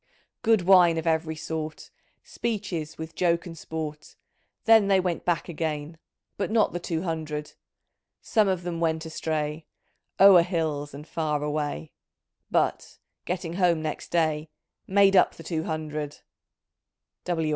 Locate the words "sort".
1.35-1.91